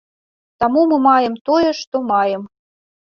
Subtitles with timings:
[0.63, 2.41] Таму мы маем тое, што маем.